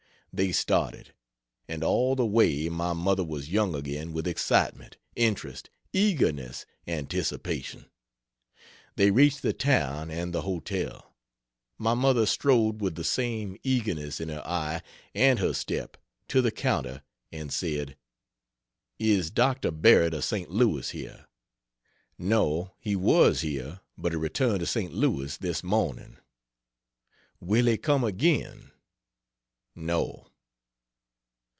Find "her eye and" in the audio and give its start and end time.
14.29-15.37